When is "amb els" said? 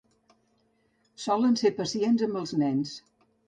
2.31-2.59